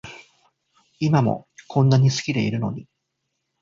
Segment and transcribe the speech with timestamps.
[0.99, 2.87] 今もこんなに好きでいるのに